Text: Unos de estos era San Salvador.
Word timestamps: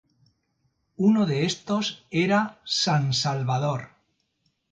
Unos 1.09 1.27
de 1.31 1.37
estos 1.51 1.85
era 2.23 2.39
San 2.81 3.03
Salvador. 3.13 3.81